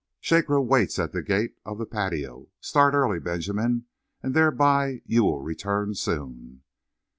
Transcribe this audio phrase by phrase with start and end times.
[0.19, 2.47] "Shakra waits at the gate of the patio.
[2.59, 3.85] Start early, Benjamin,
[4.23, 6.63] and thereby you will return soon."